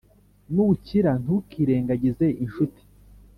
nukira 0.53 1.11
ntukirengagize 1.23 2.25
inshuti 2.43 2.81